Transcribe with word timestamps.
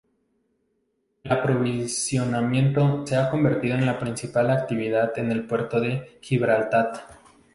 El 1.23 1.31
aprovisionamiento, 1.31 3.05
se 3.05 3.17
ha 3.17 3.29
convertido 3.29 3.75
en 3.75 3.85
la 3.85 3.99
principal 3.99 4.49
actividad 4.49 5.11
en 5.19 5.31
el 5.31 5.45
Puerto 5.45 5.79
de 5.79 6.17
Gibraltar. 6.21 6.91